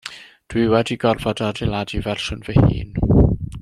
Dw 0.53 0.61
i 0.61 0.63
wedi 0.71 0.97
gorfod 1.03 1.43
adeiladu 1.49 2.03
fersiwn 2.09 2.45
fy 2.49 2.61
hun. 2.63 3.01